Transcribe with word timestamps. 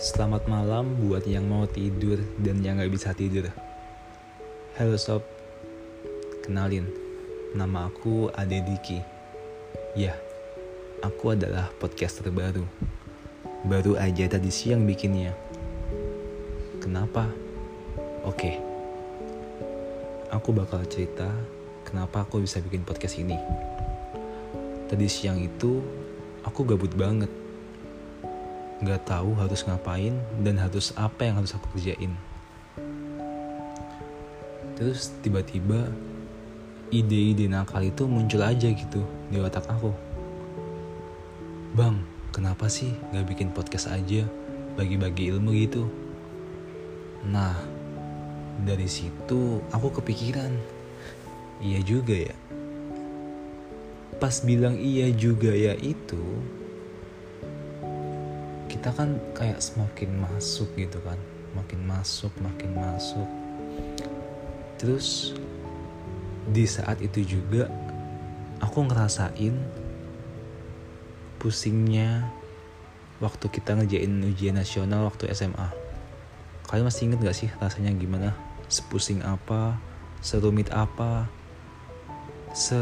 Selamat 0.00 0.48
malam 0.48 0.96
buat 0.96 1.28
yang 1.28 1.44
mau 1.44 1.68
tidur 1.68 2.16
dan 2.40 2.64
yang 2.64 2.80
gak 2.80 2.88
bisa 2.88 3.12
tidur. 3.12 3.52
Halo 4.80 4.96
sob, 4.96 5.20
kenalin, 6.40 6.88
nama 7.52 7.84
aku 7.84 8.32
Ade 8.32 8.64
Diki. 8.64 9.04
Ya, 9.92 10.16
aku 11.04 11.36
adalah 11.36 11.68
podcaster 11.76 12.32
baru. 12.32 12.64
Baru 13.68 14.00
aja 14.00 14.24
tadi 14.24 14.48
siang 14.48 14.88
bikinnya. 14.88 15.36
Kenapa? 16.80 17.28
Oke, 18.24 18.56
aku 20.32 20.48
bakal 20.56 20.80
cerita 20.88 21.28
kenapa 21.84 22.24
aku 22.24 22.40
bisa 22.40 22.56
bikin 22.64 22.88
podcast 22.88 23.20
ini. 23.20 23.36
Tadi 24.88 25.04
siang 25.12 25.36
itu 25.36 25.84
aku 26.40 26.64
gabut 26.64 26.96
banget 26.96 27.28
nggak 28.80 29.04
tahu 29.04 29.36
harus 29.36 29.60
ngapain 29.68 30.16
dan 30.40 30.56
harus 30.56 30.96
apa 30.96 31.28
yang 31.28 31.36
harus 31.40 31.52
aku 31.52 31.76
kerjain. 31.76 32.16
Terus 34.80 35.12
tiba-tiba 35.20 35.92
ide-ide 36.88 37.44
nakal 37.46 37.84
itu 37.84 38.08
muncul 38.08 38.40
aja 38.40 38.72
gitu 38.72 39.04
di 39.28 39.36
otak 39.36 39.68
aku. 39.68 39.92
Bang, 41.76 42.00
kenapa 42.32 42.66
sih 42.72 42.96
nggak 43.12 43.26
bikin 43.28 43.48
podcast 43.52 43.92
aja 43.92 44.24
bagi-bagi 44.80 45.28
ilmu 45.28 45.52
gitu? 45.54 45.84
Nah, 47.28 47.52
dari 48.64 48.88
situ 48.88 49.60
aku 49.68 50.00
kepikiran, 50.00 50.56
iya 51.60 51.84
juga 51.84 52.16
ya. 52.16 52.36
Pas 54.16 54.40
bilang 54.40 54.80
iya 54.80 55.12
juga 55.12 55.52
ya 55.52 55.76
itu, 55.76 56.20
kita 58.70 58.94
kan 58.94 59.18
kayak 59.34 59.58
semakin 59.58 60.22
masuk 60.22 60.70
gitu 60.78 61.02
kan. 61.02 61.18
Makin 61.58 61.82
masuk 61.82 62.30
makin 62.38 62.70
masuk. 62.78 63.26
Terus 64.78 65.34
di 66.46 66.64
saat 66.70 67.02
itu 67.02 67.26
juga 67.26 67.66
aku 68.62 68.86
ngerasain 68.86 69.58
pusingnya 71.42 72.30
waktu 73.18 73.50
kita 73.50 73.74
ngerjain 73.76 74.22
ujian 74.24 74.56
nasional 74.56 75.10
waktu 75.10 75.28
SMA 75.34 75.90
kalian 76.70 76.86
masih 76.86 77.10
inget 77.10 77.18
gak 77.26 77.34
sih 77.34 77.50
rasanya 77.58 77.90
gimana? 77.98 78.30
Sepusing 78.70 79.26
apa? 79.26 79.74
Serumit 80.22 80.70
apa? 80.70 81.26
Se 82.54 82.78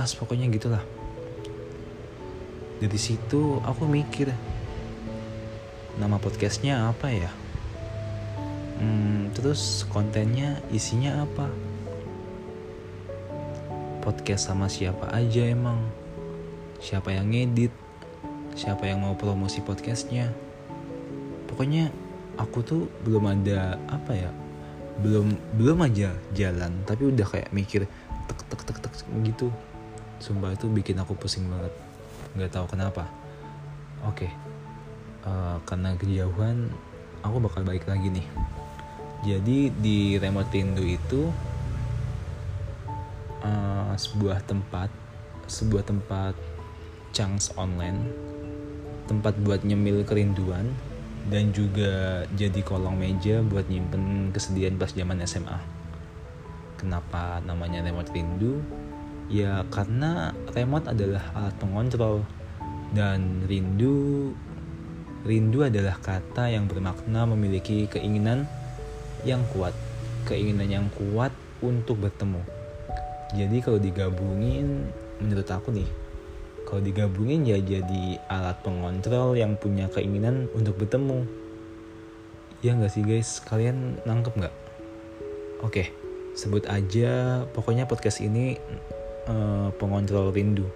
as 0.00 0.16
pokoknya 0.16 0.48
gitulah. 0.48 0.80
Dari 2.80 2.96
situ 2.96 3.60
aku 3.60 3.84
mikir 3.84 4.32
nama 6.02 6.18
podcastnya 6.18 6.90
apa 6.90 7.14
ya? 7.14 7.30
Hmm, 8.82 9.30
terus 9.38 9.86
kontennya 9.86 10.58
isinya 10.74 11.22
apa? 11.22 11.46
Podcast 14.02 14.50
sama 14.50 14.66
siapa 14.66 15.06
aja 15.14 15.46
emang? 15.46 15.78
Siapa 16.82 17.14
yang 17.14 17.30
ngedit? 17.30 17.70
Siapa 18.58 18.90
yang 18.90 19.06
mau 19.06 19.14
promosi 19.14 19.62
podcastnya? 19.62 20.26
Pokoknya 21.46 21.94
aku 22.34 22.66
tuh 22.66 22.90
belum 23.06 23.30
ada 23.30 23.78
apa 23.86 24.18
ya 24.18 24.30
belum 24.92 25.56
belum 25.56 25.88
aja 25.88 26.12
jalan 26.34 26.84
tapi 26.84 27.08
udah 27.08 27.24
kayak 27.24 27.48
mikir 27.54 27.86
tek 28.26 28.40
tek 28.50 28.60
tek 28.66 28.78
tek 28.82 28.94
gitu. 29.22 29.54
Sumpah 30.18 30.50
itu 30.50 30.66
bikin 30.66 30.98
aku 30.98 31.14
pusing 31.14 31.46
banget. 31.46 31.70
Nggak 32.34 32.58
tahu 32.58 32.66
kenapa. 32.74 33.06
Oke 34.02 34.26
uh, 35.26 35.58
karena 35.66 35.94
kejauhan 35.98 36.70
aku 37.22 37.36
bakal 37.42 37.62
balik 37.62 37.86
lagi 37.86 38.10
nih. 38.10 38.26
Jadi 39.22 39.70
di 39.78 40.18
remote 40.18 40.50
rindu 40.50 40.82
itu 40.82 41.30
uh, 43.42 43.94
sebuah 43.94 44.42
tempat 44.46 44.90
sebuah 45.46 45.84
tempat 45.84 46.34
chance 47.12 47.52
online 47.60 48.08
tempat 49.10 49.36
buat 49.44 49.60
nyemil 49.66 50.06
kerinduan 50.08 50.72
dan 51.28 51.54
juga 51.54 52.24
jadi 52.34 52.60
kolong 52.64 52.98
meja 52.98 53.44
buat 53.44 53.68
nyimpen 53.68 54.34
kesedihan 54.34 54.74
pas 54.74 54.90
zaman 54.90 55.22
SMA 55.22 55.58
kenapa 56.80 57.38
namanya 57.46 57.84
remote 57.84 58.10
rindu 58.10 58.58
ya 59.30 59.62
karena 59.70 60.34
remote 60.50 60.90
adalah 60.90 61.22
alat 61.36 61.54
pengontrol 61.62 62.26
dan 62.90 63.46
rindu 63.46 64.34
Rindu 65.22 65.62
adalah 65.62 66.02
kata 66.02 66.50
yang 66.50 66.66
bermakna 66.66 67.22
memiliki 67.30 67.86
keinginan 67.86 68.50
yang 69.22 69.46
kuat, 69.54 69.70
keinginan 70.26 70.66
yang 70.66 70.86
kuat 70.98 71.30
untuk 71.62 72.02
bertemu. 72.02 72.42
Jadi 73.32 73.62
kalau 73.62 73.78
digabungin, 73.78 74.90
menurut 75.22 75.46
aku 75.46 75.70
nih, 75.70 75.86
kalau 76.66 76.82
digabungin 76.82 77.46
ya 77.46 77.62
jadi 77.62 78.18
alat 78.26 78.58
pengontrol 78.66 79.38
yang 79.38 79.54
punya 79.54 79.86
keinginan 79.94 80.50
untuk 80.58 80.74
bertemu. 80.82 81.22
Ya 82.58 82.74
nggak 82.74 82.90
sih 82.90 83.06
guys, 83.06 83.38
kalian 83.46 84.02
nangkep 84.02 84.34
nggak? 84.34 84.54
Oke, 85.62 85.94
sebut 86.34 86.66
aja 86.66 87.46
pokoknya 87.54 87.86
podcast 87.86 88.18
ini 88.18 88.58
uh, 89.30 89.70
pengontrol 89.78 90.34
rindu. 90.34 90.66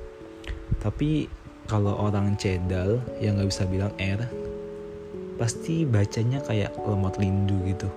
Tapi 0.78 1.26
kalau 1.66 1.98
orang 1.98 2.38
cedal 2.38 3.02
yang 3.18 3.36
nggak 3.36 3.50
bisa 3.50 3.66
bilang 3.66 3.92
R 3.98 4.22
pasti 5.36 5.84
bacanya 5.84 6.40
kayak 6.46 6.72
lemot 6.80 7.18
rindu 7.20 7.60
gitu. 7.68 7.90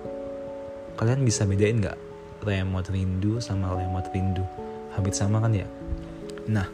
Kalian 1.00 1.24
bisa 1.24 1.48
bedain 1.48 1.80
nggak 1.80 1.96
remote 2.44 2.92
rindu 2.92 3.40
sama 3.40 3.72
lemot 3.72 4.04
rindu? 4.12 4.44
Hampir 4.92 5.14
sama 5.16 5.40
kan 5.40 5.54
ya? 5.54 5.64
Nah 6.50 6.68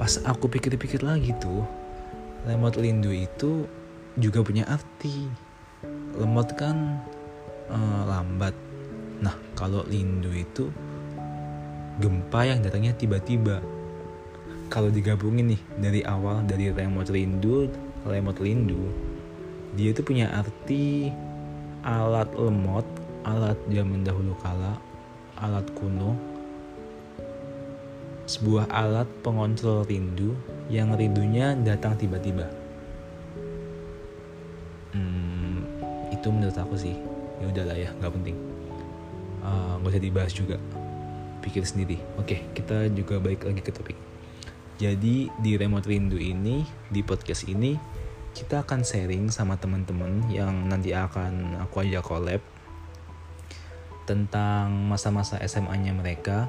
pas 0.00 0.18
aku 0.26 0.50
pikir-pikir 0.50 1.06
lagi 1.06 1.36
tuh 1.38 1.62
lemot 2.48 2.74
rindu 2.74 3.14
itu 3.14 3.68
juga 4.18 4.42
punya 4.42 4.66
arti. 4.66 5.30
Lemot 6.18 6.48
kan 6.58 6.98
uh, 7.70 8.02
lambat. 8.08 8.56
Nah 9.22 9.36
kalau 9.54 9.86
rindu 9.86 10.32
itu 10.34 10.72
gempa 12.00 12.48
yang 12.48 12.64
datangnya 12.64 12.96
tiba-tiba 12.96 13.62
kalau 14.72 14.88
digabungin 14.88 15.52
nih 15.52 15.60
dari 15.76 16.00
awal 16.08 16.40
dari 16.48 16.72
remote 16.72 17.12
rindu 17.12 17.68
remote 18.08 18.40
rindu 18.40 18.88
dia 19.76 19.92
itu 19.92 20.00
punya 20.00 20.32
arti 20.32 21.12
alat 21.84 22.32
lemot 22.32 22.88
alat 23.28 23.60
zaman 23.68 24.00
dahulu 24.00 24.32
kala 24.40 24.80
alat 25.44 25.68
kuno 25.76 26.16
sebuah 28.24 28.64
alat 28.72 29.04
pengontrol 29.20 29.84
rindu 29.84 30.32
yang 30.72 30.94
rindunya 30.94 31.52
datang 31.58 31.98
tiba-tiba. 31.98 32.48
Hmm, 34.94 35.66
itu 36.08 36.30
menurut 36.30 36.54
aku 36.54 36.78
sih. 36.78 36.96
Ya 37.42 37.50
udahlah 37.50 37.76
ya 37.76 37.90
nggak 37.98 38.14
penting. 38.14 38.36
Uh, 39.42 39.76
nggak 39.82 39.90
usah 39.92 40.00
dibahas 40.06 40.32
juga. 40.32 40.56
Pikir 41.44 41.66
sendiri. 41.66 41.98
Oke 42.16 42.46
kita 42.56 42.88
juga 42.94 43.18
balik 43.18 43.42
lagi 43.44 43.60
ke 43.60 43.74
topik 43.74 44.11
jadi 44.80 45.28
di 45.28 45.52
remote 45.56 45.88
rindu 45.88 46.16
ini, 46.16 46.64
di 46.88 47.04
podcast 47.04 47.44
ini 47.48 47.76
kita 48.32 48.64
akan 48.64 48.80
sharing 48.80 49.28
sama 49.28 49.60
teman-teman 49.60 50.24
yang 50.32 50.68
nanti 50.68 50.96
akan 50.96 51.60
aku 51.60 51.84
ajak 51.84 52.00
collab 52.00 52.42
tentang 54.08 54.72
masa-masa 54.88 55.38
SMA-nya 55.44 55.92
mereka, 55.92 56.48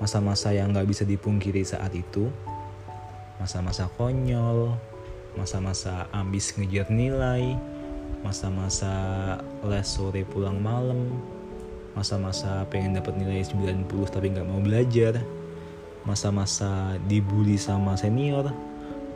masa-masa 0.00 0.50
yang 0.50 0.72
nggak 0.72 0.88
bisa 0.88 1.04
dipungkiri 1.04 1.62
saat 1.62 1.92
itu, 1.92 2.32
masa-masa 3.38 3.86
konyol, 4.00 4.74
masa-masa 5.36 6.08
ambis 6.10 6.56
ngejar 6.56 6.88
nilai, 6.88 7.54
masa-masa 8.24 8.92
les 9.68 9.86
sore 9.86 10.24
pulang 10.26 10.58
malam, 10.58 11.12
masa-masa 11.92 12.64
pengen 12.72 12.96
dapat 12.96 13.14
nilai 13.20 13.44
90 13.44 13.86
tapi 14.08 14.32
nggak 14.32 14.48
mau 14.48 14.58
belajar, 14.58 15.20
masa-masa 16.02 16.98
dibully 17.06 17.54
sama 17.58 17.94
senior, 17.94 18.50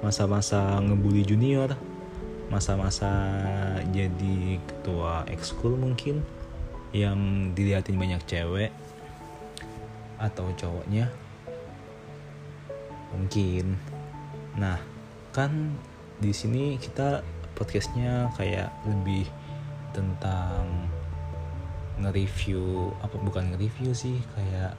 masa-masa 0.00 0.78
ngebully 0.82 1.26
junior, 1.26 1.74
masa-masa 2.46 3.10
jadi 3.90 4.62
ketua 4.62 5.26
ekskul 5.26 5.74
mungkin 5.74 6.22
yang 6.94 7.50
dilihatin 7.52 7.98
banyak 7.98 8.22
cewek 8.24 8.70
atau 10.16 10.48
cowoknya 10.56 11.10
mungkin. 13.12 13.76
Nah, 14.56 14.80
kan 15.34 15.76
di 16.22 16.32
sini 16.32 16.80
kita 16.80 17.20
podcastnya 17.58 18.32
kayak 18.38 18.72
lebih 18.88 19.28
tentang 19.92 20.88
nge-review 22.00 22.92
apa 23.00 23.16
bukan 23.20 23.52
nge-review 23.52 23.96
sih 23.96 24.20
kayak 24.36 24.76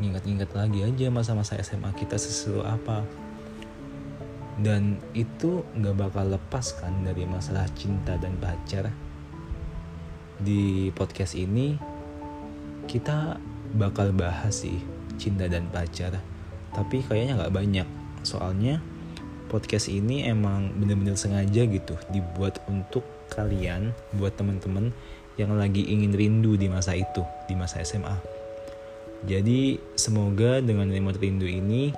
nginget-nginget 0.00 0.50
lagi 0.56 0.80
aja 0.82 1.06
masa-masa 1.12 1.60
SMA 1.60 1.92
kita 1.94 2.16
seseru 2.16 2.64
apa. 2.64 3.04
Dan 4.60 5.00
itu 5.12 5.64
nggak 5.76 5.96
bakal 5.96 6.36
lepas 6.36 6.76
kan 6.80 6.92
dari 7.04 7.28
masalah 7.28 7.68
cinta 7.76 8.16
dan 8.16 8.36
pacar. 8.40 8.88
Di 10.40 10.88
podcast 10.96 11.36
ini 11.36 11.76
kita 12.88 13.36
bakal 13.76 14.16
bahas 14.16 14.64
sih 14.64 14.80
cinta 15.20 15.46
dan 15.46 15.68
pacar. 15.68 16.16
Tapi 16.72 17.04
kayaknya 17.04 17.44
nggak 17.44 17.54
banyak. 17.54 17.88
Soalnya 18.24 18.80
podcast 19.52 19.92
ini 19.92 20.24
emang 20.24 20.72
bener-bener 20.76 21.16
sengaja 21.16 21.64
gitu 21.68 21.94
dibuat 22.08 22.60
untuk 22.68 23.04
kalian 23.32 23.92
buat 24.16 24.34
temen-temen 24.34 24.92
yang 25.38 25.56
lagi 25.56 25.86
ingin 25.88 26.12
rindu 26.12 26.54
di 26.58 26.68
masa 26.68 26.92
itu 26.94 27.22
di 27.48 27.54
masa 27.56 27.82
SMA 27.82 28.39
jadi 29.20 29.76
semoga 30.00 30.64
dengan 30.64 30.88
remote 30.88 31.20
rindu 31.20 31.44
ini 31.44 31.92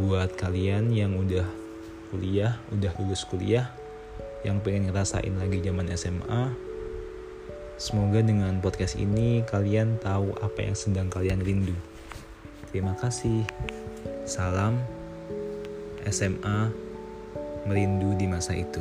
buat 0.00 0.34
kalian 0.34 0.90
yang 0.90 1.14
udah 1.14 1.46
kuliah, 2.10 2.58
udah 2.74 2.90
lulus 2.98 3.22
kuliah, 3.28 3.70
yang 4.42 4.58
pengen 4.58 4.90
ngerasain 4.90 5.30
lagi 5.38 5.62
zaman 5.62 5.86
SMA, 5.94 6.42
semoga 7.78 8.24
dengan 8.24 8.58
podcast 8.58 8.98
ini 8.98 9.46
kalian 9.46 10.00
tahu 10.02 10.34
apa 10.42 10.66
yang 10.66 10.74
sedang 10.74 11.06
kalian 11.06 11.44
rindu. 11.44 11.76
Terima 12.74 12.98
kasih. 12.98 13.46
Salam 14.26 14.82
SMA 16.08 16.72
merindu 17.68 18.16
di 18.18 18.26
masa 18.26 18.56
itu. 18.56 18.80